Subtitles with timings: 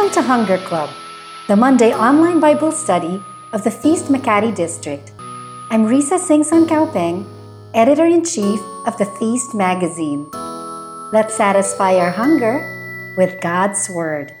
[0.00, 0.88] Welcome to Hunger Club,
[1.46, 3.22] the Monday online Bible study
[3.52, 5.12] of the Feast Makati District.
[5.68, 7.26] I'm Rissa Singson Kawpeng,
[7.74, 10.26] editor in chief of the Feast magazine.
[11.12, 12.64] Let's satisfy our hunger
[13.18, 14.32] with God's Word.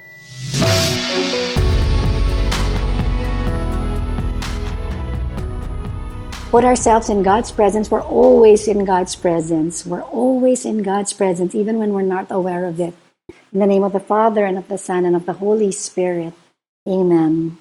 [6.50, 7.90] Put ourselves in God's presence.
[7.90, 9.84] We're always in God's presence.
[9.84, 12.94] We're always in God's presence, even when we're not aware of it.
[13.52, 16.34] In the name of the Father, and of the Son, and of the Holy Spirit.
[16.86, 17.58] Amen.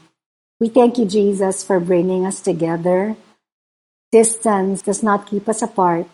[0.59, 3.15] We thank you, Jesus, for bringing us together.
[4.11, 6.05] Distance does not keep us apart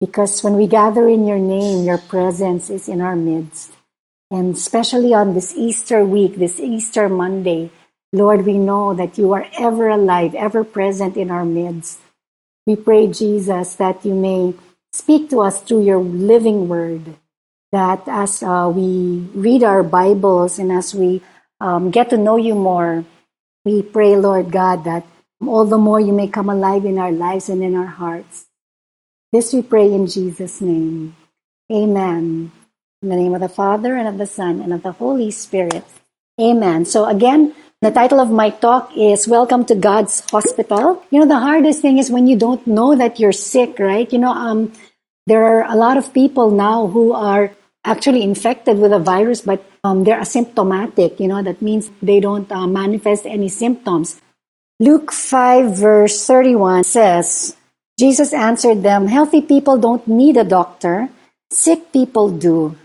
[0.00, 3.70] because when we gather in your name, your presence is in our midst.
[4.30, 7.70] And especially on this Easter week, this Easter Monday,
[8.12, 12.00] Lord, we know that you are ever alive, ever present in our midst.
[12.66, 14.54] We pray, Jesus, that you may
[14.92, 17.14] speak to us through your living word
[17.74, 21.22] that as uh, we read our Bibles and as we
[21.60, 23.04] um, get to know you more,
[23.64, 25.04] we pray, Lord God, that
[25.42, 28.46] all the more you may come alive in our lives and in our hearts.
[29.32, 31.16] This we pray in Jesus' name.
[31.72, 32.52] Amen.
[33.02, 35.84] In the name of the Father and of the Son and of the Holy Spirit.
[36.40, 36.84] Amen.
[36.84, 41.02] So again, the title of my talk is Welcome to God's Hospital.
[41.10, 44.10] You know, the hardest thing is when you don't know that you're sick, right?
[44.12, 44.72] You know, um,
[45.26, 47.50] there are a lot of people now who are
[47.84, 51.20] actually infected with a virus, but um, they're asymptomatic.
[51.20, 54.20] You know, that means they don't uh, manifest any symptoms.
[54.80, 57.56] Luke 5, verse 31 says,
[57.98, 61.08] Jesus answered them, Healthy people don't need a doctor,
[61.50, 62.76] sick people do.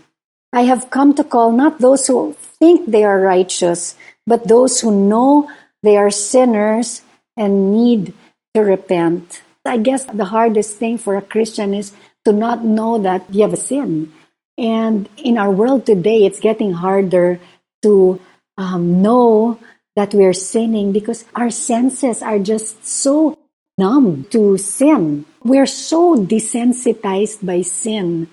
[0.52, 4.90] I have come to call not those who think they are righteous, but those who
[4.90, 5.50] know
[5.82, 7.02] they are sinners
[7.36, 8.12] and need
[8.54, 9.42] to repent.
[9.64, 11.92] I guess the hardest thing for a Christian is
[12.24, 14.12] to not know that you have a sin
[14.60, 17.40] and in our world today, it's getting harder
[17.80, 18.20] to
[18.58, 19.58] um, know
[19.96, 23.38] that we're sinning because our senses are just so
[23.78, 25.24] numb to sin.
[25.42, 28.28] We're so desensitized by sin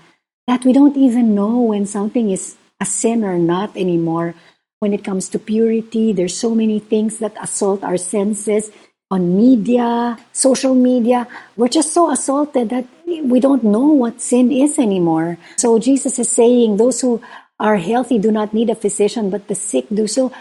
[0.48, 4.36] that we don't even know when something is a sin or not anymore.
[4.80, 8.70] When it comes to purity, there's so many things that assault our senses
[9.10, 14.78] on media, social media, we're just so assaulted that we don't know what sin is
[14.78, 15.38] anymore.
[15.56, 17.22] So Jesus is saying those who
[17.60, 20.08] are healthy do not need a physician, but the sick do.
[20.08, 20.32] So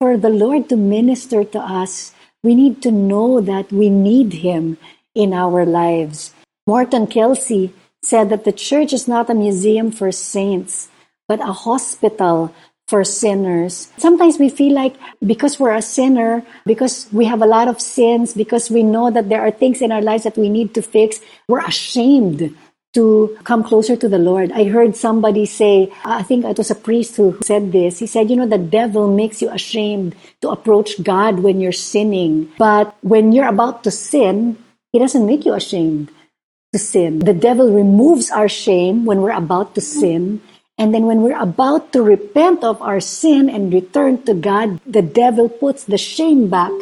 [0.00, 2.12] for the Lord to minister to us,
[2.42, 4.78] we need to know that we need Him
[5.14, 6.32] in our lives.
[6.66, 10.88] Morton Kelsey said that the church is not a museum for saints,
[11.28, 12.54] but a hospital
[12.88, 13.90] for sinners.
[13.96, 18.34] Sometimes we feel like because we're a sinner, because we have a lot of sins,
[18.34, 21.20] because we know that there are things in our lives that we need to fix,
[21.48, 22.54] we're ashamed
[22.92, 24.52] to come closer to the Lord.
[24.52, 27.98] I heard somebody say, I think it was a priest who said this.
[27.98, 32.52] He said, You know, the devil makes you ashamed to approach God when you're sinning.
[32.56, 34.56] But when you're about to sin,
[34.92, 36.10] he doesn't make you ashamed
[36.72, 37.18] to sin.
[37.18, 40.40] The devil removes our shame when we're about to sin
[40.78, 45.02] and then when we're about to repent of our sin and return to God, the
[45.02, 46.72] devil puts the shame back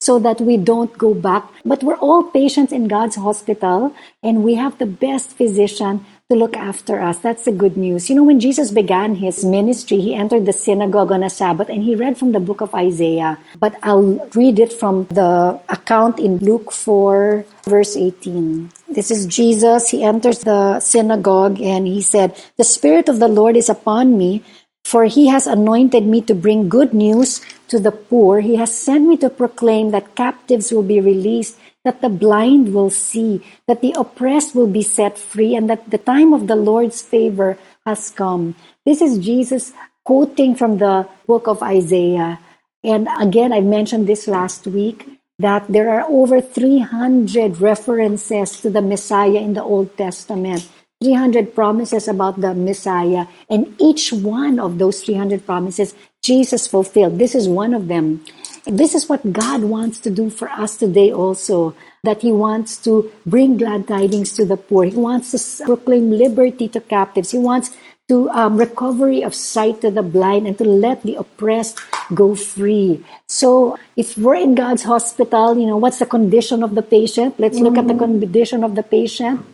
[0.00, 1.50] so that we don't go back.
[1.64, 6.56] But we're all patients in God's hospital and we have the best physician to look
[6.56, 7.18] after us.
[7.18, 8.08] That's the good news.
[8.08, 11.82] You know, when Jesus began his ministry, he entered the synagogue on a Sabbath and
[11.82, 13.36] he read from the book of Isaiah.
[13.58, 18.70] But I'll read it from the account in Luke 4, verse 18.
[18.90, 19.90] This is Jesus.
[19.90, 24.42] He enters the synagogue and he said, The Spirit of the Lord is upon me,
[24.84, 28.40] for he has anointed me to bring good news to the poor.
[28.40, 32.90] He has sent me to proclaim that captives will be released that the blind will
[32.90, 37.00] see, that the oppressed will be set free, and that the time of the Lord's
[37.00, 37.56] favor
[37.86, 38.54] has come.
[38.84, 39.72] This is Jesus
[40.04, 42.38] quoting from the book of Isaiah.
[42.84, 48.82] And again, I mentioned this last week that there are over 300 references to the
[48.82, 50.68] Messiah in the Old Testament.
[51.02, 57.18] 300 promises about the Messiah, and each one of those 300 promises Jesus fulfilled.
[57.18, 58.22] This is one of them.
[58.66, 61.74] This is what God wants to do for us today also.
[62.04, 64.84] That He wants to bring glad tidings to the poor.
[64.84, 67.30] He wants to proclaim liberty to captives.
[67.30, 67.74] He wants
[68.10, 71.78] to um, recovery of sight to the blind and to let the oppressed
[72.10, 72.98] go free.
[73.30, 77.38] So if we're in God's hospital, you know, what's the condition of the patient?
[77.38, 77.86] Let's look mm-hmm.
[77.86, 78.18] at the mm-hmm.
[78.26, 79.46] condition of the patient.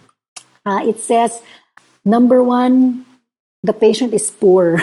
[0.65, 1.37] Uh, it says,
[2.03, 3.05] number one,
[3.63, 4.81] the patient is poor.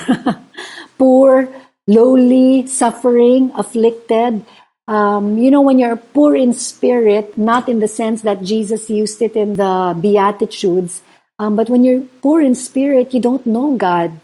[1.01, 1.49] poor
[1.87, 4.45] lowly, suffering, afflicted.
[4.87, 9.21] Um, you know, when you're poor in spirit, not in the sense that Jesus used
[9.21, 11.01] it in the Beatitudes,
[11.43, 14.15] um, but when you're poor in spirit, you don't know God.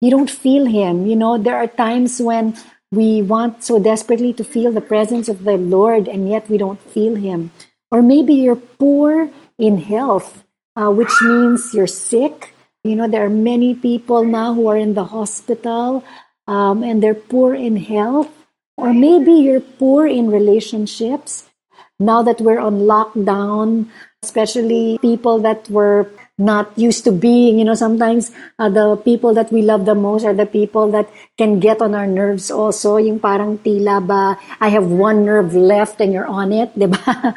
[0.00, 1.06] You don't feel Him.
[1.06, 2.54] You know, there are times when
[2.92, 6.80] we want so desperately to feel the presence of the Lord, and yet we don't
[6.80, 7.50] feel Him.
[7.90, 9.28] Or maybe you're poor
[9.58, 10.44] in health,
[10.76, 12.54] uh, which means you're sick.
[12.84, 16.04] You know, there are many people now who are in the hospital
[16.46, 18.30] um, and they're poor in health.
[18.76, 21.50] Or maybe you're poor in relationships.
[21.98, 23.90] Now that we're on lockdown,
[24.22, 26.06] especially people that were
[26.38, 27.58] not used to being.
[27.58, 31.10] You know, sometimes uh, the people that we love the most are the people that
[31.36, 32.96] can get on our nerves also.
[32.96, 37.34] Yung parang tila ba, I have one nerve left and you're on it, diba?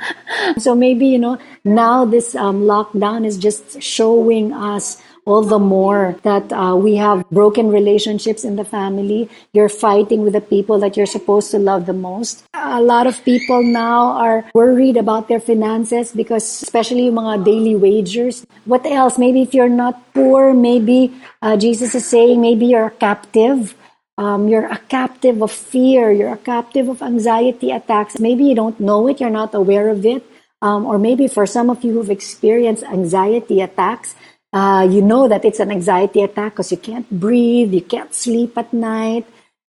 [0.58, 6.16] so maybe, you know, now this um, lockdown is just showing us all the more
[6.24, 9.30] that uh, we have broken relationships in the family.
[9.54, 12.44] You're fighting with the people that you're supposed to love the most.
[12.54, 18.46] A lot of people now are worried about their finances because, especially mga daily wagers.
[18.66, 19.18] What else?
[19.18, 23.76] Maybe if you're not poor, maybe uh, Jesus is saying maybe you're a captive.
[24.18, 26.12] Um, you're a captive of fear.
[26.12, 28.20] You're a captive of anxiety attacks.
[28.20, 29.20] Maybe you don't know it.
[29.20, 30.24] You're not aware of it.
[30.62, 34.14] Um, or maybe for some of you who've experienced anxiety attacks,
[34.54, 38.58] uh, you know that it's an anxiety attack because you can't breathe, you can't sleep
[38.58, 39.26] at night.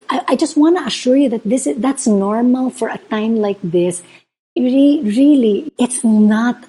[0.09, 3.37] I, I just want to assure you that this is, that's normal for a time
[3.37, 4.03] like this.
[4.57, 6.63] Really, really, it's not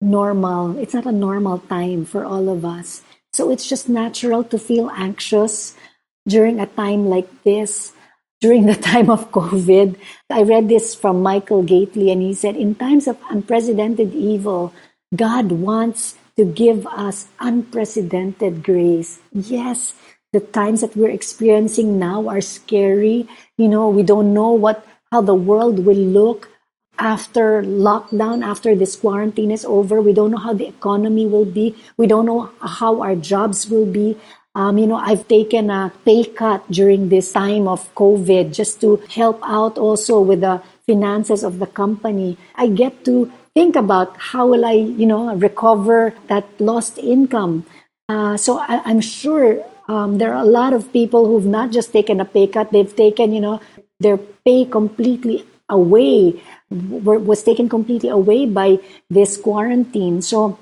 [0.00, 0.78] normal.
[0.78, 3.02] It's not a normal time for all of us.
[3.32, 5.74] So it's just natural to feel anxious
[6.26, 7.92] during a time like this,
[8.40, 9.96] during the time of COVID.
[10.30, 14.72] I read this from Michael Gaitley, and he said, In times of unprecedented evil,
[15.14, 19.20] God wants to give us unprecedented grace.
[19.32, 19.94] Yes,
[20.32, 23.28] the times that we're experiencing now are scary.
[23.56, 26.50] You know, we don't know what how the world will look
[26.98, 30.00] after lockdown, after this quarantine is over.
[30.00, 31.76] We don't know how the economy will be.
[31.96, 34.18] We don't know how our jobs will be.
[34.54, 39.02] Um, you know, I've taken a pay cut during this time of COVID just to
[39.10, 42.38] help out also with the finances of the company.
[42.54, 47.64] I get to think about how will I, you know, recover that lost income.
[48.08, 51.92] Uh, so I, am sure um, there are a lot of people who've not just
[51.92, 53.60] taken a pay cut; they've taken, you know,
[54.00, 58.78] their pay completely away, was taken completely away by
[59.08, 60.20] this quarantine.
[60.20, 60.58] So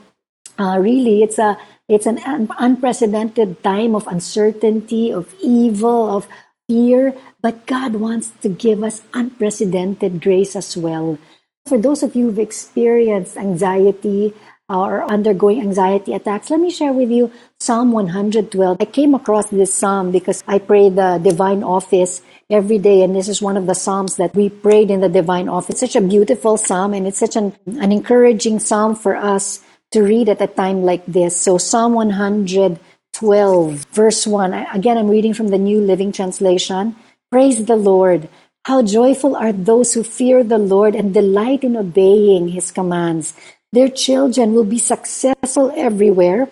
[0.59, 1.59] uh, really, it's a
[1.89, 2.21] it's an
[2.59, 6.29] unprecedented time of uncertainty, of evil, of
[6.69, 7.15] fear.
[7.43, 11.19] But God wants to give us unprecedented grace as well.
[11.67, 14.35] For those of you who've experienced anxiety
[14.69, 17.31] uh, or undergoing anxiety attacks, let me share with you
[17.61, 18.79] Psalm 112.
[18.81, 22.21] I came across this psalm because I pray the divine office
[22.51, 25.49] every day, and this is one of the psalms that we prayed in the divine
[25.49, 25.79] office.
[25.79, 29.63] Such a beautiful psalm, and it's such an, an encouraging psalm for us
[29.93, 31.37] to read at a time like this.
[31.37, 34.53] So, Psalm 112, verse 1.
[34.75, 36.97] Again, I'm reading from the New Living Translation.
[37.31, 38.29] Praise the Lord.
[38.65, 43.35] How joyful are those who fear the Lord and delight in obeying his commands.
[43.73, 46.49] Their children will be successful everywhere.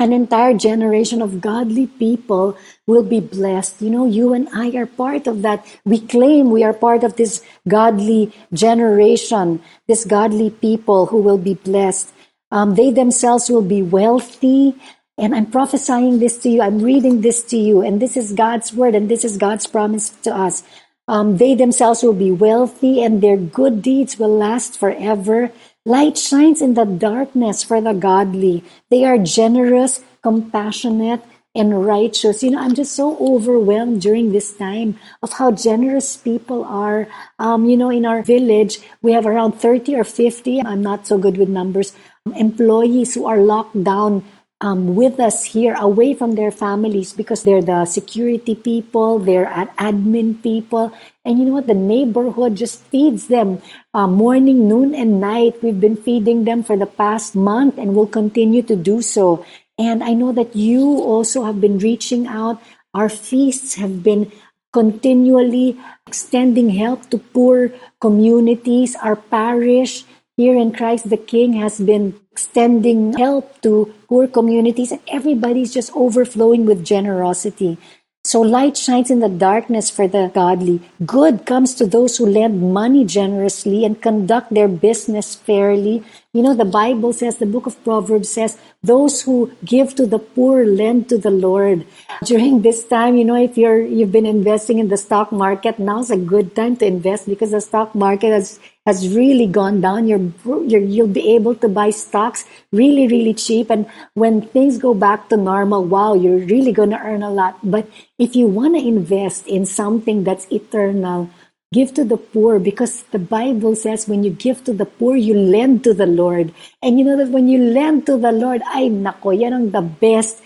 [0.00, 2.56] An entire generation of godly people
[2.86, 3.82] will be blessed.
[3.82, 5.66] You know, you and I are part of that.
[5.84, 11.54] We claim we are part of this godly generation, this godly people who will be
[11.54, 12.12] blessed.
[12.50, 14.74] Um, they themselves will be wealthy.
[15.16, 16.62] And I'm prophesying this to you.
[16.62, 17.82] I'm reading this to you.
[17.82, 20.64] And this is God's word and this is God's promise to us.
[21.06, 25.52] Um, they themselves will be wealthy and their good deeds will last forever.
[25.84, 28.64] Light shines in the darkness for the godly.
[28.90, 31.20] They are generous, compassionate,
[31.54, 32.42] and righteous.
[32.42, 37.06] You know, I'm just so overwhelmed during this time of how generous people are.
[37.38, 41.18] Um, you know, in our village, we have around 30 or 50, I'm not so
[41.18, 41.92] good with numbers,
[42.34, 44.24] employees who are locked down
[44.60, 49.46] um, with us here away from their families because they're the security people, they're
[49.78, 50.92] admin people.
[51.24, 51.66] And you know what?
[51.66, 53.60] The neighborhood just feeds them
[53.92, 55.62] uh, morning, noon, and night.
[55.62, 59.44] We've been feeding them for the past month and will continue to do so.
[59.78, 62.62] And I know that you also have been reaching out.
[62.94, 64.30] Our feasts have been
[64.72, 67.70] continually extending help to poor
[68.00, 68.94] communities.
[68.96, 70.04] Our parish
[70.36, 75.94] here in Christ the King has been extending help to poor communities, and everybody's just
[75.94, 77.78] overflowing with generosity.
[78.26, 80.80] So light shines in the darkness for the godly.
[81.04, 86.02] Good comes to those who lend money generously and conduct their business fairly.
[86.32, 90.18] You know, the Bible says, the book of Proverbs says, those who give to the
[90.18, 91.86] poor lend to the Lord.
[92.24, 96.10] During this time, you know, if you're, you've been investing in the stock market, now's
[96.10, 100.06] a good time to invest because the stock market has has really gone down.
[100.06, 103.70] You're, you're, you'll be able to buy stocks really, really cheap.
[103.70, 107.58] And when things go back to normal, wow, you're really going to earn a lot.
[107.62, 107.88] But
[108.18, 111.30] if you want to invest in something that's eternal,
[111.74, 115.34] Give to the poor because the Bible says when you give to the poor, you
[115.34, 116.54] lend to the Lord.
[116.80, 119.82] And you know that when you lend to the Lord, ay nako, yan ang the
[119.82, 120.38] best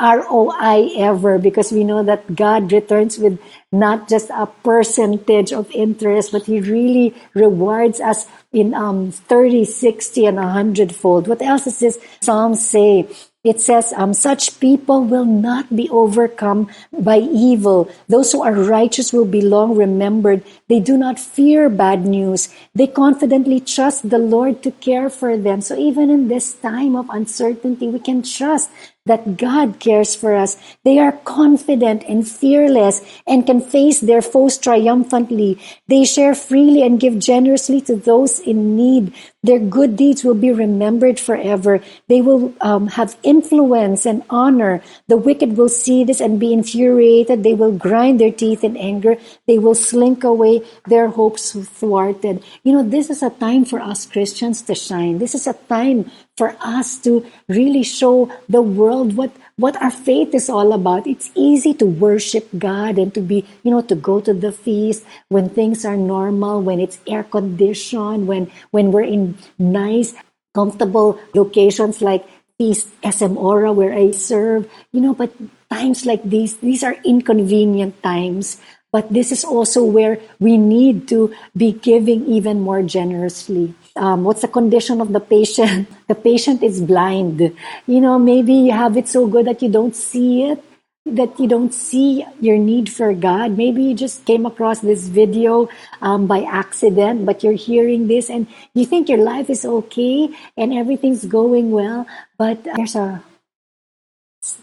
[0.00, 3.40] ROI ever because we know that God returns with
[3.72, 10.26] not just a percentage of interest, but He really rewards us in um, 30, 60,
[10.26, 11.26] and 100 fold.
[11.26, 13.08] What else does this psalm say?
[13.44, 17.88] It says, um, such people will not be overcome by evil.
[18.08, 20.42] Those who are righteous will be long remembered.
[20.68, 22.52] They do not fear bad news.
[22.74, 25.60] They confidently trust the Lord to care for them.
[25.62, 28.70] So even in this time of uncertainty, we can trust
[29.06, 30.56] that God cares for us.
[30.84, 35.58] They are confident and fearless and can face their foes triumphantly.
[35.88, 39.14] They share freely and give generously to those in need.
[39.42, 41.80] Their good deeds will be remembered forever.
[42.08, 44.82] They will um, have influence and honor.
[45.06, 47.42] The wicked will see this and be infuriated.
[47.42, 49.16] They will grind their teeth in anger.
[49.46, 52.42] They will slink away, their hopes thwarted.
[52.62, 55.18] You know, this is a time for us Christians to shine.
[55.18, 60.30] This is a time for us to really show the world what what our faith
[60.38, 61.10] is all about.
[61.10, 65.02] It's easy to worship God and to be, you know, to go to the feast
[65.34, 70.14] when things are normal, when it's air conditioned, when when we're in nice,
[70.54, 72.22] comfortable locations like
[72.58, 75.30] Feast SM Aura where I serve, you know, but
[75.70, 78.58] times like these, these are inconvenient times.
[78.90, 84.42] But this is also where we need to be giving even more generously um, what's
[84.42, 85.88] the condition of the patient?
[86.08, 87.40] The patient is blind.
[87.86, 90.64] You know, maybe you have it so good that you don't see it,
[91.04, 93.58] that you don't see your need for God.
[93.58, 95.68] Maybe you just came across this video
[96.00, 100.72] um, by accident, but you're hearing this and you think your life is okay and
[100.72, 102.06] everything's going well,
[102.38, 103.22] but there's a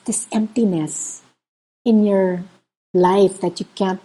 [0.06, 1.22] this emptiness
[1.84, 2.44] in your
[2.94, 4.01] life that you can't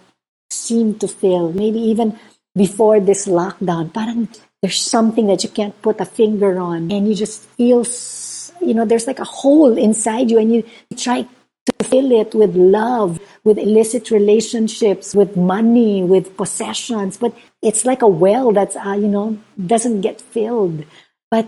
[0.51, 1.51] seem to fill.
[1.51, 2.19] Maybe even
[2.55, 4.27] before this lockdown, parang
[4.61, 7.85] there's something that you can't put a finger on and you just feel
[8.61, 10.63] you know there's like a hole inside you and you
[10.95, 17.85] try to fill it with love with illicit relationships with money with possessions but it's
[17.85, 20.85] like a well that's uh, you know doesn't get filled.
[21.29, 21.47] But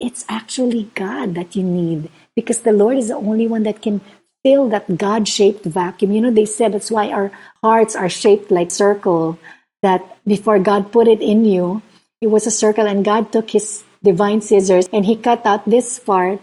[0.00, 4.00] it's actually god that you need because the lord is the only one that can
[4.42, 6.10] fill that god-shaped vacuum.
[6.12, 7.30] You know they said that's why our
[7.62, 9.38] hearts are shaped like circle
[9.82, 11.82] that before god put it in you
[12.22, 15.98] it was a circle, and God took his divine scissors and he cut out this
[15.98, 16.40] part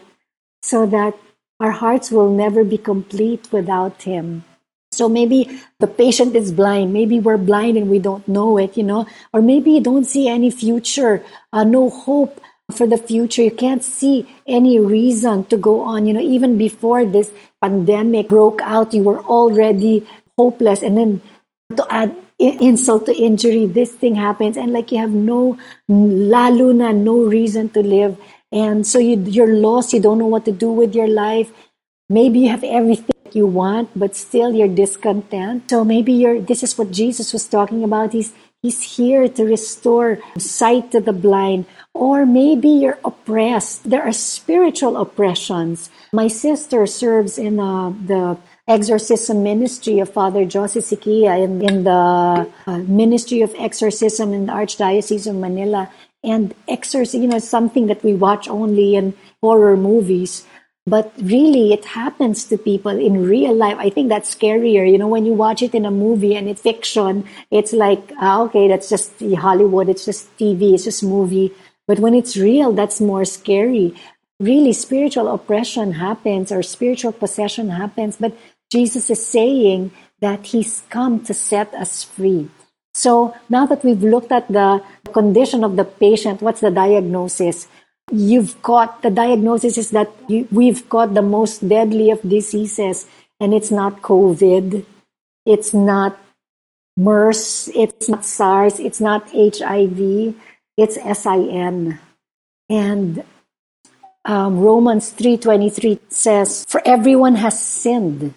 [0.62, 1.16] so that
[1.60, 4.44] our hearts will never be complete without him.
[4.92, 6.92] So maybe the patient is blind.
[6.92, 10.28] Maybe we're blind and we don't know it, you know, or maybe you don't see
[10.28, 13.42] any future, uh, no hope for the future.
[13.42, 16.08] You can't see any reason to go on.
[16.08, 17.32] You know, even before this
[17.62, 20.08] pandemic broke out, you were already
[20.38, 20.82] hopeless.
[20.82, 21.22] And then
[21.78, 26.92] to add insult to injury, this thing happens, and like you have no lalo na,
[26.92, 28.18] no reason to live.
[28.52, 31.52] And so you, you're lost, you don't know what to do with your life.
[32.10, 35.70] Maybe you have everything you want, but still you're discontent.
[35.70, 38.14] So maybe you're, this is what Jesus was talking about.
[38.14, 41.66] He's, he's here to restore sight to the blind.
[41.94, 43.88] Or maybe you're oppressed.
[43.88, 45.92] There are spiritual oppressions.
[46.12, 48.38] My sister serves in uh, the
[48.70, 54.54] exorcism ministry of Father Jose Syquia in, in the uh, Ministry of Exorcism in the
[54.54, 55.92] Archdiocese of Manila.
[56.24, 60.46] And exorcism, you know, something that we watch only in horror movies.
[60.86, 63.78] But really, it happens to people in real life.
[63.80, 64.90] I think that's scarier.
[64.90, 68.42] You know, when you watch it in a movie and it's fiction, it's like, ah,
[68.44, 69.90] okay, that's just Hollywood.
[69.90, 70.74] It's just TV.
[70.74, 71.54] It's just movie.
[71.88, 73.96] But when it's real, that's more scary.
[74.40, 78.18] Really, spiritual oppression happens or spiritual possession happens.
[78.18, 78.34] But
[78.70, 82.50] Jesus is saying that he's come to set us free.
[82.94, 84.84] So now that we've looked at the
[85.14, 87.68] condition of the patient, what's the diagnosis?
[88.12, 93.06] You've got the diagnosis is that you, we've got the most deadly of diseases,
[93.40, 94.86] and it's not COVID,
[95.46, 96.20] it's not
[96.98, 100.36] MERS, it's not SARS, it's not HIV,
[100.76, 102.00] it's SIN.
[102.68, 103.24] And
[104.26, 108.34] um, Romans 3:23 says, "For everyone has sinned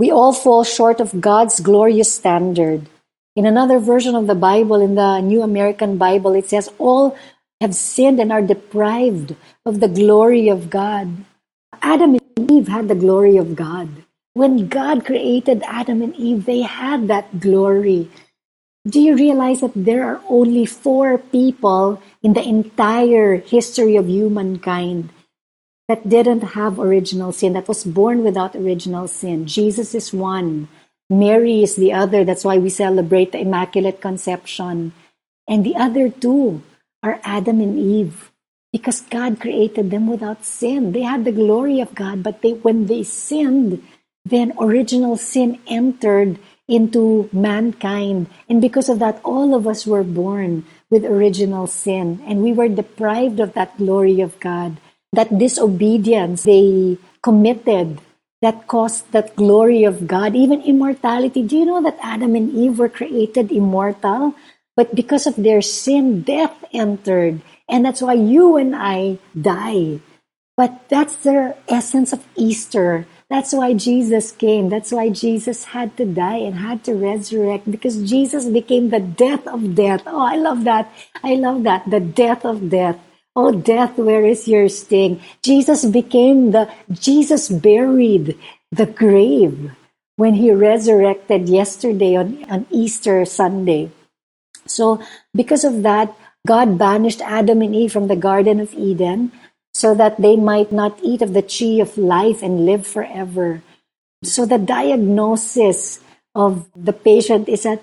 [0.00, 2.88] we all fall short of God's glorious standard.
[3.36, 7.18] In another version of the Bible, in the New American Bible, it says, All
[7.60, 11.12] have sinned and are deprived of the glory of God.
[11.82, 13.90] Adam and Eve had the glory of God.
[14.32, 18.08] When God created Adam and Eve, they had that glory.
[18.88, 25.10] Do you realize that there are only four people in the entire history of humankind
[25.90, 29.46] that didn't have original sin, that was born without original sin?
[29.46, 30.68] Jesus is one.
[31.10, 32.22] Mary is the other.
[32.22, 34.92] That's why we celebrate the Immaculate Conception.
[35.48, 36.62] And the other two
[37.02, 38.30] are Adam and Eve
[38.72, 40.92] because God created them without sin.
[40.92, 43.82] They had the glory of God, but they, when they sinned,
[44.24, 48.28] then original sin entered into mankind.
[48.48, 52.22] And because of that, all of us were born with original sin.
[52.26, 54.78] And we were deprived of that glory of God.
[55.12, 58.00] That disobedience they committed
[58.42, 61.42] that caused that glory of God, even immortality.
[61.42, 64.34] Do you know that Adam and Eve were created immortal?
[64.76, 67.42] But because of their sin, death entered.
[67.68, 70.00] And that's why you and I die.
[70.56, 73.06] But that's the essence of Easter.
[73.28, 74.68] That's why Jesus came.
[74.68, 79.46] That's why Jesus had to die and had to resurrect because Jesus became the death
[79.46, 80.02] of death.
[80.06, 80.90] Oh, I love that.
[81.22, 81.88] I love that.
[81.88, 82.98] The death of death.
[83.36, 85.22] Oh, death, where is your sting?
[85.42, 88.36] Jesus became the, Jesus buried
[88.72, 89.70] the grave
[90.16, 93.90] when he resurrected yesterday on, on Easter Sunday.
[94.66, 95.00] So,
[95.34, 96.14] because of that,
[96.46, 99.32] God banished Adam and Eve from the Garden of Eden
[99.72, 103.62] so that they might not eat of the tree of life and live forever.
[104.24, 106.00] So the diagnosis
[106.34, 107.82] of the patient is that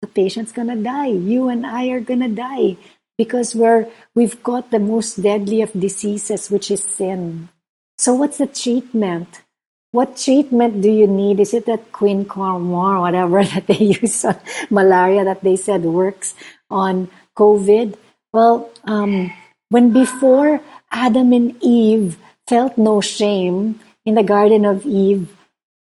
[0.00, 1.12] the patient's gonna die.
[1.12, 2.76] You and I are gonna die
[3.20, 3.84] because we're
[4.16, 7.52] we've got the most deadly of diseases, which is sin.
[8.00, 9.44] So what's the treatment?
[9.92, 11.36] What treatment do you need?
[11.36, 14.40] Is it that quincamror or whatever that they use on
[14.72, 16.32] malaria that they said works
[16.72, 18.00] on COVID?
[18.32, 19.28] Well, um,
[19.68, 22.16] when before Adam and Eve
[22.48, 25.28] felt no shame in the Garden of Eve,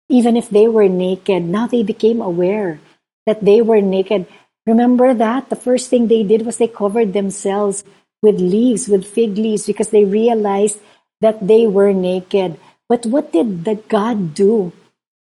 [0.09, 1.43] even if they were naked.
[1.47, 2.79] Now they became aware
[3.25, 4.27] that they were naked.
[4.69, 5.49] Remember that?
[5.49, 7.81] The first thing they did was they covered themselves
[8.21, 10.77] with leaves, with fig leaves, because they realized
[11.21, 12.61] that they were naked.
[12.87, 14.71] But what did the God do?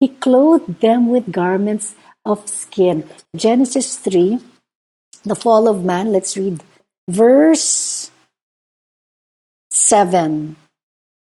[0.01, 1.97] He clothed them with garments
[2.29, 3.09] of skin.
[3.35, 4.37] Genesis 3,
[5.25, 6.13] the fall of man.
[6.13, 6.61] Let's read
[7.09, 8.11] verse
[9.71, 10.57] 7.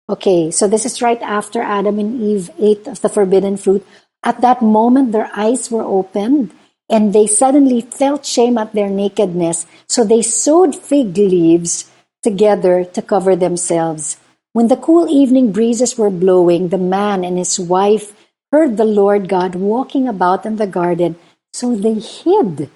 [0.10, 3.86] Okay, so this is right after Adam and Eve ate of the forbidden fruit.
[4.23, 6.49] At that moment, their eyes were opened
[6.91, 9.65] and they suddenly felt shame at their nakedness.
[9.88, 11.89] So they sewed fig leaves
[12.21, 14.17] together to cover themselves.
[14.51, 18.12] When the cool evening breezes were blowing, the man and his wife
[18.51, 21.15] heard the Lord God walking about in the garden.
[21.54, 22.69] So they hid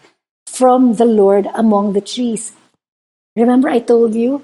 [0.48, 2.54] from the Lord among the trees.
[3.36, 4.42] Remember, I told you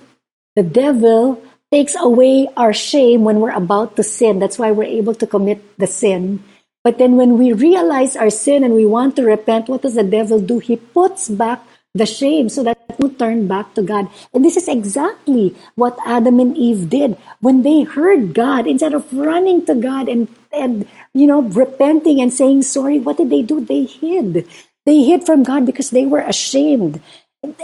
[0.57, 4.39] the devil takes away our shame when we're about to sin.
[4.39, 6.43] That's why we're able to commit the sin.
[6.83, 10.03] But then when we realize our sin and we want to repent, what does the
[10.03, 10.59] devil do?
[10.59, 11.61] He puts back
[11.93, 14.07] the shame so that we turn back to God.
[14.33, 17.17] And this is exactly what Adam and Eve did.
[17.39, 22.33] When they heard God, instead of running to God and, and you know, repenting and
[22.33, 23.59] saying sorry, what did they do?
[23.59, 24.47] They hid.
[24.85, 27.01] They hid from God because they were ashamed.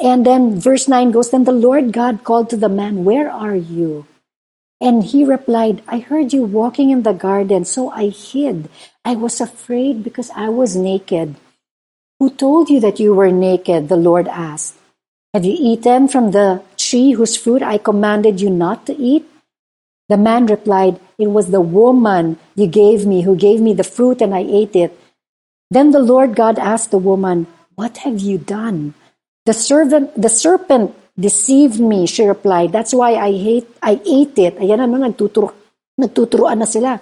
[0.03, 3.55] And then verse 9 goes, Then the Lord God called to the man, Where are
[3.55, 4.05] you?
[4.79, 8.69] And he replied, I heard you walking in the garden, so I hid.
[9.07, 11.39] I was afraid because I was naked.
[12.19, 13.87] Who told you that you were naked?
[13.87, 14.75] The Lord asked.
[15.31, 19.23] Have you eaten from the tree whose fruit I commanded you not to eat?
[20.11, 24.19] The man replied, It was the woman you gave me who gave me the fruit
[24.19, 24.91] and I ate it.
[25.71, 27.47] Then the Lord God asked the woman,
[27.79, 28.91] What have you done?
[29.47, 32.73] The servant, the serpent deceived me, she replied.
[32.75, 34.59] That's why I hate, I ate it.
[34.59, 35.55] Ayan ano, nagtuturo,
[35.95, 36.99] nagtuturuan na sila.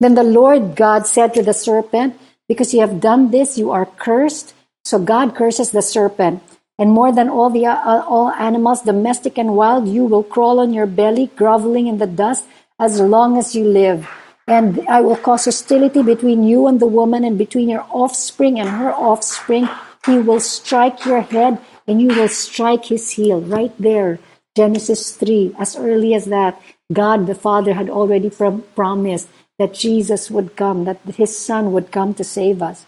[0.00, 3.86] Then the Lord God said to the serpent, because you have done this, you are
[3.86, 4.54] cursed.
[4.84, 6.42] So God curses the serpent.
[6.78, 10.72] And more than all the uh, all animals, domestic and wild, you will crawl on
[10.72, 12.46] your belly, groveling in the dust
[12.78, 14.08] as long as you live.
[14.46, 18.68] And I will cause hostility between you and the woman, and between your offspring and
[18.70, 19.68] her offspring.
[20.06, 24.20] He will strike your head, and you will strike his heel right there.
[24.56, 30.30] Genesis 3, as early as that, God the Father had already prom- promised that Jesus
[30.30, 32.86] would come, that his son would come to save us.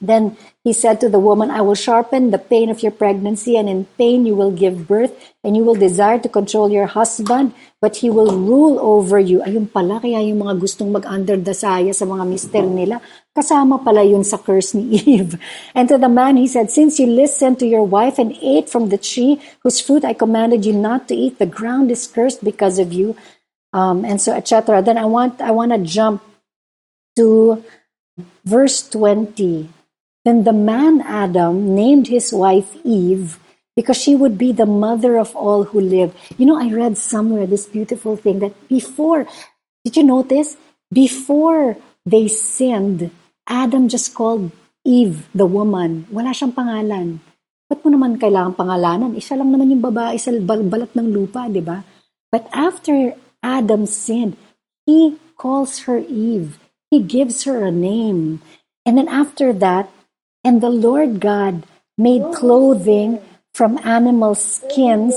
[0.00, 3.68] Then he said to the woman, I will sharpen the pain of your pregnancy, and
[3.68, 7.96] in pain you will give birth, and you will desire to control your husband, but
[7.96, 9.40] he will rule over you.
[9.40, 13.00] Ayun pala, kaya yung mga gustong mag-under sa mga mister nila,
[13.32, 15.40] kasama pala yun sa curse ni Eve.
[15.72, 18.92] And to the man he said, Since you listened to your wife and ate from
[18.92, 22.76] the tree whose fruit I commanded you not to eat, the ground is cursed because
[22.78, 23.16] of you.
[23.76, 24.80] Um, and so, etc.
[24.80, 26.24] Then I want, I want to jump
[27.20, 27.60] to
[28.44, 29.68] verse 20
[30.26, 33.38] Then the man Adam named his wife Eve
[33.78, 36.10] because she would be the mother of all who live.
[36.34, 39.30] You know, I read somewhere this beautiful thing that before,
[39.86, 40.58] did you notice?
[40.90, 43.14] Before they sinned,
[43.46, 44.50] Adam just called
[44.82, 46.10] Eve, the woman.
[46.10, 47.22] Wala siyang pangalan.
[47.70, 49.14] Ba't mo naman kailangan pangalanan?
[49.14, 51.86] Isa lang naman yung babae sa balat ng lupa, di ba?
[52.34, 53.14] But after
[53.46, 54.36] Adam sinned,
[54.86, 56.58] he calls her Eve.
[56.90, 58.42] He gives her a name.
[58.84, 59.86] And then after that,
[60.42, 61.62] and the Lord God
[61.96, 63.22] made oh, clothing
[63.54, 65.14] from animal skins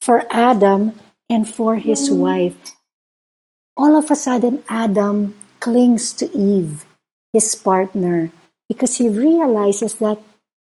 [0.00, 1.00] for Adam
[1.32, 2.20] and for his mm.
[2.20, 2.60] wife.
[3.76, 6.84] All of a sudden, Adam clings to Eve,
[7.32, 8.30] his partner,
[8.68, 10.20] because he realizes that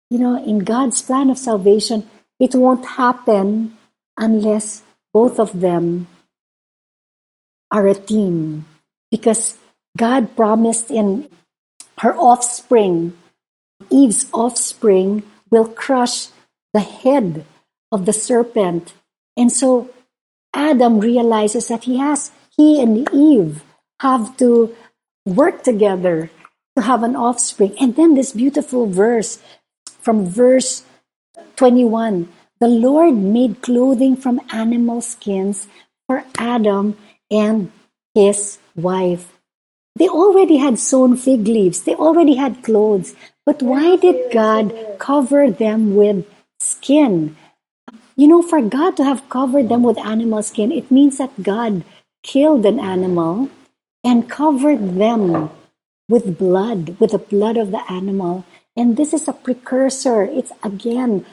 [0.10, 2.08] you know, in God's plan of salvation,
[2.40, 3.78] it won't happen
[4.18, 6.08] unless both of them
[7.76, 8.64] are a team.
[9.12, 9.60] Because
[10.00, 11.28] God promised in
[12.00, 13.12] her offspring,
[13.92, 16.32] Eve's offspring, will crush
[16.72, 17.44] the head
[17.92, 18.96] of the serpent.
[19.36, 19.92] And so
[20.56, 23.64] Adam realizes that he has, he and Eve
[24.00, 24.72] have to
[25.28, 26.32] work together
[26.76, 27.76] to have an offspring.
[27.80, 29.44] And then this beautiful verse
[30.00, 30.84] from verse
[31.56, 35.68] 21 The Lord made clothing from animal skins
[36.08, 36.96] for Adam
[37.32, 37.72] and
[38.14, 39.32] his wife.
[39.96, 43.16] They already had sewn fig leaves, they already had clothes.
[43.46, 46.26] But why did God cover them with
[46.60, 47.38] skin?
[48.16, 51.84] You know, for God to have covered them with animal skin, it means that God
[52.24, 53.50] killed an animal
[54.04, 55.50] and covered them
[56.10, 58.46] with blood, with the blood of the animal.
[58.76, 60.24] And this is a precursor.
[60.24, 61.26] It's again,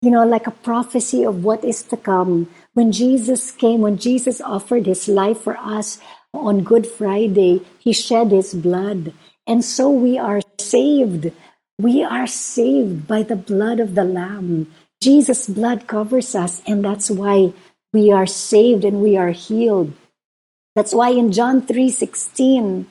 [0.00, 2.48] you know, like a prophecy of what is to come.
[2.76, 5.96] When Jesus came, when Jesus offered his life for us
[6.34, 9.16] on Good Friday, he shed his blood.
[9.48, 11.32] And so we are saved.
[11.80, 14.68] We are saved by the blood of the Lamb.
[15.00, 17.56] Jesus' blood covers us, and that's why
[17.94, 19.96] we are saved and we are healed.
[20.76, 22.84] That's why in John 3 16,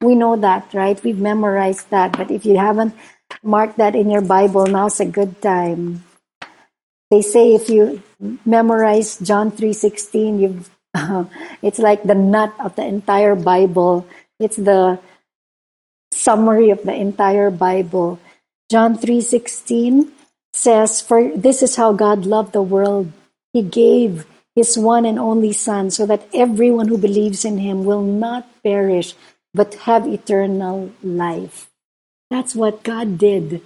[0.00, 1.02] we know that, right?
[1.02, 2.14] We've memorized that.
[2.14, 2.94] But if you haven't
[3.42, 6.04] marked that in your Bible, now's a good time.
[7.10, 8.02] They say if you
[8.46, 10.70] memorize John 3:16, you've
[11.62, 14.06] it's like the nut of the entire Bible.
[14.38, 14.98] It's the
[16.12, 18.18] summary of the entire Bible.
[18.70, 20.10] John 3:16
[20.52, 23.10] says, "For this is how God loved the world.
[23.52, 28.02] He gave his one and only son so that everyone who believes in him will
[28.02, 29.14] not perish
[29.54, 31.70] but have eternal life.
[32.30, 33.62] That's what God did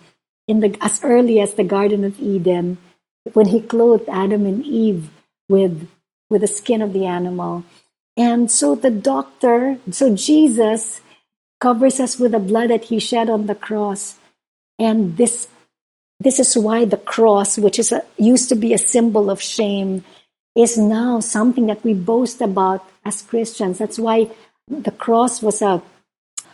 [0.49, 2.79] in the as early as the Garden of Eden
[3.33, 5.11] when he clothed Adam and Eve
[5.49, 5.89] with
[6.31, 7.65] with the skin of the animal.
[8.17, 11.01] And so the doctor, so Jesus
[11.61, 14.17] covers us with the blood that he shed on the cross.
[14.79, 15.49] And this
[16.21, 20.05] this is why the cross, which is a, used to be a symbol of shame,
[20.55, 23.79] is now something that we boast about as Christians.
[23.79, 24.31] That's why
[24.69, 25.83] the cross was a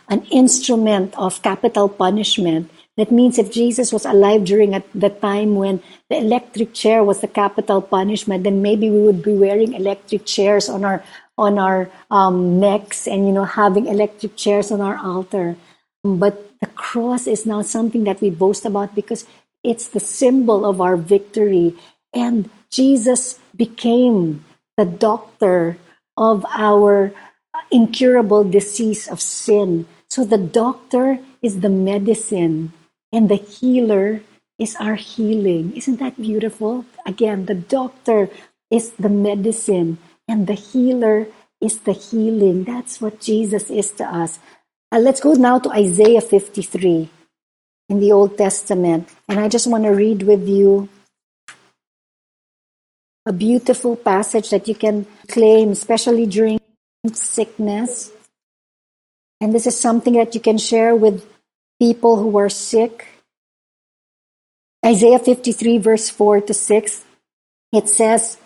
[0.09, 2.69] an instrument of capital punishment.
[2.97, 7.21] That means if Jesus was alive during a, the time when the electric chair was
[7.21, 11.03] the capital punishment, then maybe we would be wearing electric chairs on our
[11.37, 15.55] on our um, necks and you know having electric chairs on our altar.
[16.03, 19.25] But the cross is now something that we boast about because
[19.63, 21.75] it's the symbol of our victory.
[22.13, 24.43] And Jesus became
[24.75, 25.77] the doctor
[26.17, 27.13] of our
[27.71, 29.87] incurable disease of sin.
[30.09, 32.73] So the doctor is the medicine
[33.11, 34.21] and the healer
[34.57, 35.75] is our healing.
[35.75, 36.85] Isn't that beautiful?
[37.05, 38.29] Again, the doctor
[38.69, 39.97] is the medicine
[40.27, 41.27] and the healer
[41.59, 42.63] is the healing.
[42.63, 44.39] That's what Jesus is to us.
[44.91, 47.09] Uh, let's go now to Isaiah 53
[47.89, 49.09] in the Old Testament.
[49.27, 50.89] And I just want to read with you
[53.25, 56.59] a beautiful passage that you can claim, especially during
[57.13, 58.11] sickness.
[59.39, 61.25] And this is something that you can share with
[61.81, 63.07] people who are sick.
[64.85, 67.05] Isaiah 53, verse 4 to 6,
[67.73, 68.37] it says,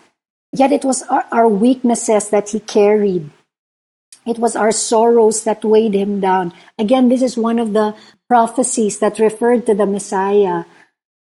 [0.56, 3.28] Yet it was our, our weaknesses that he carried.
[4.24, 6.54] It was our sorrows that weighed him down.
[6.78, 7.94] Again, this is one of the
[8.26, 10.64] prophecies that referred to the Messiah.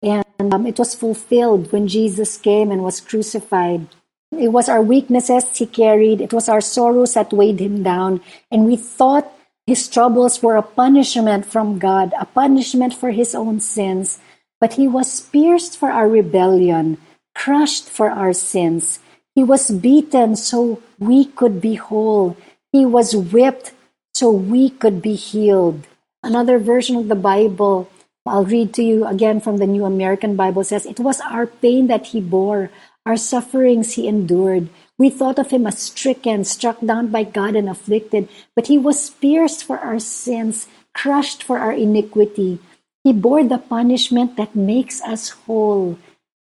[0.02, 3.90] And um, it was fulfilled when Jesus came and was crucified.
[4.32, 6.22] It was our weaknesses he carried.
[6.22, 8.22] It was our sorrows that weighed him down.
[8.50, 9.35] And we thought
[9.68, 14.20] his troubles were a punishment from God, a punishment for his own sins.
[14.62, 16.98] But he was pierced for our rebellion,
[17.34, 19.00] crushed for our sins.
[19.36, 22.38] He was beaten so we could be whole.
[22.72, 23.74] He was whipped
[24.14, 25.88] so we could be healed.
[26.24, 27.90] Another version of the Bible
[28.26, 31.88] I'll read to you again from the New American Bible says, It was our pain
[31.88, 32.72] that he bore,
[33.06, 34.70] our sufferings he endured.
[34.98, 39.10] We thought of him as stricken, struck down by God, and afflicted, but he was
[39.10, 42.60] pierced for our sins, crushed for our iniquity.
[43.04, 46.00] He bore the punishment that makes us whole.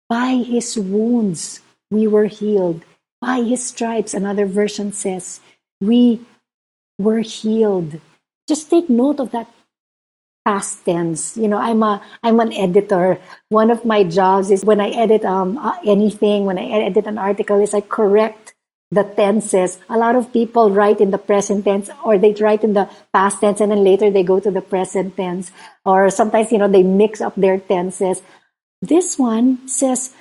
[0.07, 1.59] By his wounds
[1.91, 2.85] we were healed.
[3.19, 5.41] By his stripes, another version says,
[5.81, 6.21] we
[6.97, 7.99] were healed.
[8.47, 9.49] Just take note of that
[10.45, 11.37] past tense.
[11.37, 13.19] You know, I'm a I'm an editor.
[13.49, 17.17] One of my jobs is when I edit um uh, anything, when I edit an
[17.17, 18.53] article, is I correct
[18.93, 19.79] the tenses.
[19.89, 23.41] A lot of people write in the present tense or they write in the past
[23.41, 25.51] tense and then later they go to the present tense.
[25.85, 28.21] Or sometimes, you know, they mix up their tenses.
[28.81, 30.13] This one says,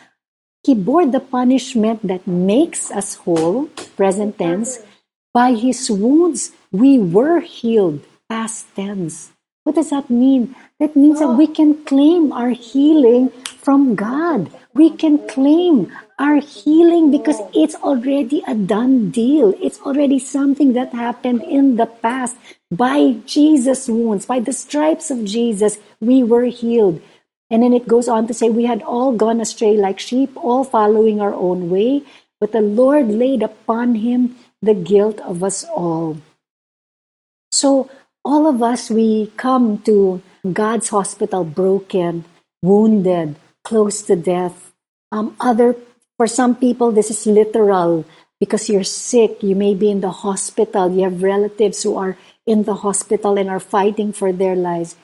[0.64, 4.78] He bore the punishment that makes us whole, present tense.
[5.34, 9.31] By His wounds, we were healed, past tense.
[9.64, 10.56] What does that mean?
[10.80, 13.30] That means that we can claim our healing
[13.62, 14.50] from God.
[14.74, 19.54] We can claim our healing because it's already a done deal.
[19.62, 22.36] It's already something that happened in the past.
[22.72, 27.00] By Jesus' wounds, by the stripes of Jesus, we were healed.
[27.50, 30.64] And then it goes on to say, We had all gone astray like sheep, all
[30.64, 32.02] following our own way,
[32.40, 36.16] but the Lord laid upon him the guilt of us all.
[37.52, 37.90] So,
[38.24, 42.24] all of us, we come to God's hospital broken,
[42.62, 44.72] wounded, close to death.
[45.10, 45.76] Um, other,
[46.16, 48.04] for some people, this is literal
[48.40, 49.42] because you're sick.
[49.42, 50.90] You may be in the hospital.
[50.90, 54.96] You have relatives who are in the hospital and are fighting for their lives.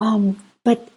[0.00, 0.88] Um, but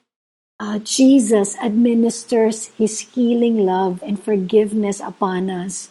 [0.60, 5.90] uh, Jesus administers his healing love and forgiveness upon us.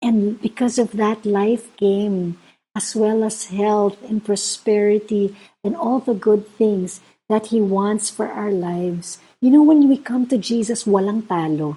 [0.00, 2.38] And because of that, life came
[2.74, 8.28] as well as health and prosperity and all the good things that He wants for
[8.28, 9.18] our lives.
[9.40, 11.76] You know, when we come to Jesus, walang talo.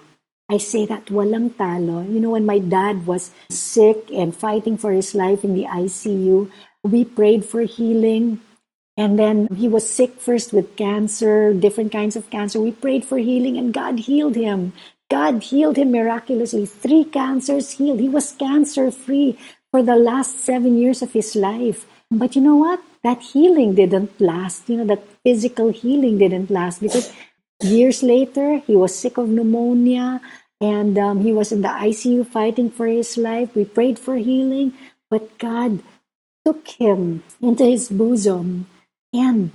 [0.49, 2.05] I say that walang talo.
[2.05, 6.51] You know, when my dad was sick and fighting for his life in the ICU,
[6.83, 8.41] we prayed for healing.
[8.95, 12.61] And then he was sick first with cancer, different kinds of cancer.
[12.61, 14.71] We prayed for healing and God healed him.
[15.09, 16.65] God healed him miraculously.
[16.65, 17.99] Three cancers healed.
[17.99, 19.37] He was cancer free
[19.75, 21.83] for the last seven years of his life.
[22.09, 22.79] But you know what?
[23.03, 24.69] That healing didn't last.
[24.71, 27.11] You know, that physical healing didn't last because
[27.59, 30.21] years later, he was sick of pneumonia
[30.61, 33.53] and um, he was in the ICU fighting for his life.
[33.53, 34.71] We prayed for healing,
[35.11, 35.83] but God
[36.45, 38.67] took him into his bosom.
[39.11, 39.51] And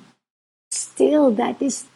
[0.71, 1.87] still, that is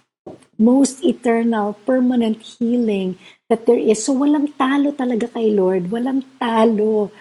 [0.56, 3.18] most eternal, permanent healing
[3.50, 4.00] that there is.
[4.04, 5.92] So walang talo talaga kay Lord.
[5.92, 7.12] Walang talo.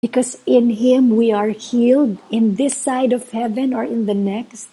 [0.00, 4.68] Because in Him we are healed in this side of heaven or in the next.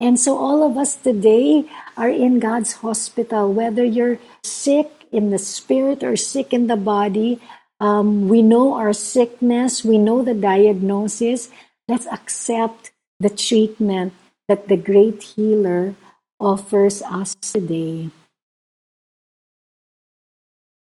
[0.00, 5.38] And so all of us today are in God's hospital, whether you're sick in the
[5.38, 7.40] spirit or sick in the body.
[7.80, 11.50] Um, we know our sickness, we know the diagnosis.
[11.88, 14.12] Let's accept the treatment
[14.46, 15.94] that the great healer
[16.38, 18.10] offers us today.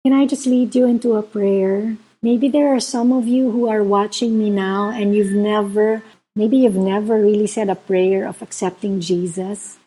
[0.04, 1.96] Can I just lead you into a prayer?
[2.20, 6.02] Maybe there are some of you who are watching me now and you've never,
[6.34, 9.78] maybe you've never really said a prayer of accepting Jesus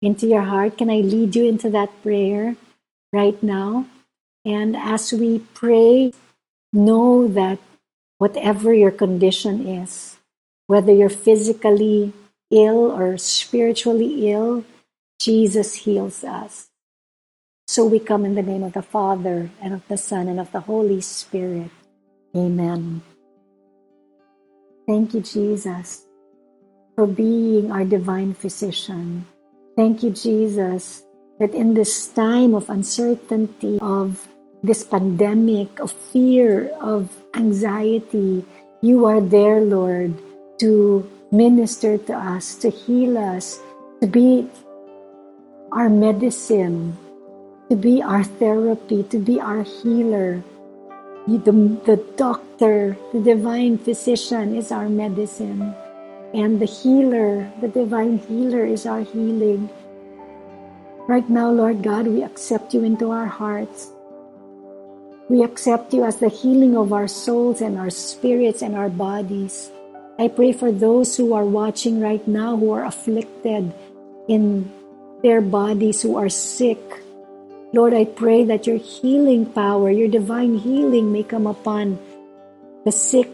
[0.00, 0.78] into your heart.
[0.78, 2.54] Can I lead you into that prayer
[3.12, 3.86] right now?
[4.44, 6.12] And as we pray,
[6.72, 7.58] know that
[8.18, 10.16] whatever your condition is,
[10.68, 12.12] whether you're physically
[12.50, 14.64] ill or spiritually ill,
[15.18, 16.68] Jesus heals us.
[17.66, 20.50] So we come in the name of the Father, and of the Son, and of
[20.52, 21.70] the Holy Spirit.
[22.36, 23.02] Amen.
[24.86, 26.04] Thank you, Jesus,
[26.96, 29.26] for being our divine physician.
[29.76, 31.02] Thank you, Jesus,
[31.40, 34.28] that in this time of uncertainty, of
[34.62, 38.44] this pandemic, of fear, of anxiety,
[38.82, 40.14] you are there, Lord,
[40.60, 43.60] to minister to us, to heal us,
[44.02, 44.48] to be
[45.72, 46.96] our medicine,
[47.70, 50.42] to be our therapy, to be our healer,
[51.26, 51.52] the,
[51.84, 55.74] the doctor, the divine physician is our medicine.
[56.32, 59.68] And the healer, the divine healer is our healing.
[61.08, 63.90] Right now, Lord God, we accept you into our hearts.
[65.28, 69.70] We accept you as the healing of our souls and our spirits and our bodies.
[70.18, 73.72] I pray for those who are watching right now who are afflicted
[74.28, 74.70] in
[75.22, 76.78] their bodies, who are sick,
[77.72, 81.98] Lord, I pray that your healing power, your divine healing may come upon
[82.84, 83.30] the sick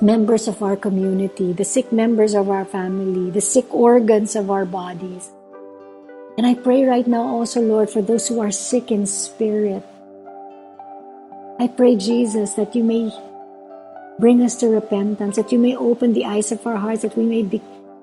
[0.00, 4.64] members of our community, the sick members of our family, the sick organs of our
[4.64, 5.30] bodies.
[6.38, 9.82] And I pray right now also, Lord, for those who are sick in spirit.
[11.58, 13.10] I pray, Jesus, that you may
[14.20, 17.26] bring us to repentance, that you may open the eyes of our hearts, that we
[17.26, 17.60] may be,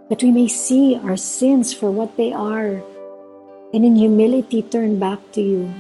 [0.10, 2.84] that we may see our sins for what they are,
[3.74, 5.74] and in humility turn back to you.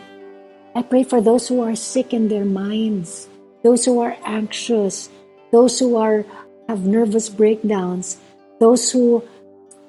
[0.75, 3.27] I pray for those who are sick in their minds,
[3.63, 5.09] those who are anxious,
[5.51, 6.25] those who are
[6.67, 8.17] have nervous breakdowns,
[8.59, 9.23] those who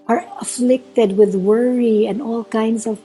[0.06, 3.02] are afflicted with worry and all kinds of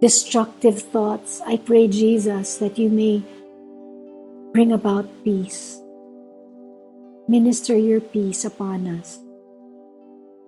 [0.00, 1.40] destructive thoughts.
[1.46, 3.22] I pray, Jesus, that you may
[4.52, 5.80] bring about peace.
[7.28, 9.18] Minister your peace upon us.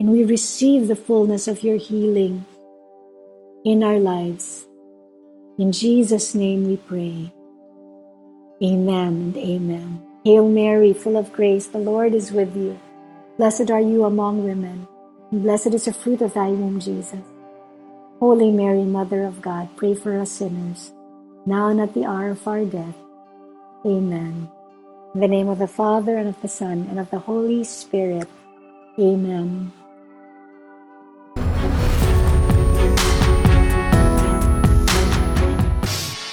[0.00, 2.44] And we receive the fullness of your healing
[3.64, 4.66] in our lives.
[5.58, 7.32] In Jesus' name we pray.
[8.62, 10.02] Amen and amen.
[10.24, 12.78] Hail Mary, full of grace, the Lord is with you.
[13.38, 14.86] Blessed are you among women,
[15.30, 17.24] and blessed is the fruit of thy womb, Jesus.
[18.20, 20.92] Holy Mary, Mother of God, pray for us sinners,
[21.46, 22.96] now and at the hour of our death.
[23.86, 24.48] Amen.
[25.14, 28.28] In the name of the Father, and of the Son, and of the Holy Spirit.
[28.98, 29.72] Amen.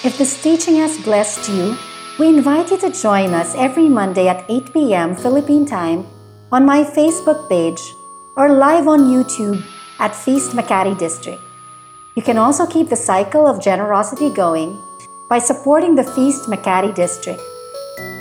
[0.03, 1.77] If this teaching has blessed you,
[2.17, 5.15] we invite you to join us every Monday at 8 p.m.
[5.15, 6.07] Philippine Time
[6.51, 7.79] on my Facebook page
[8.35, 9.63] or live on YouTube
[9.99, 11.39] at Feast Makati District.
[12.15, 14.75] You can also keep the cycle of generosity going
[15.29, 17.39] by supporting the Feast Makati District.